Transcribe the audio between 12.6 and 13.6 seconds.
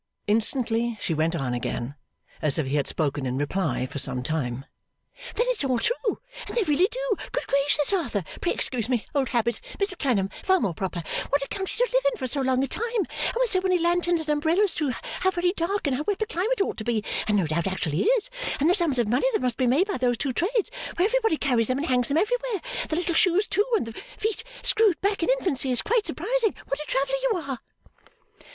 a time, and with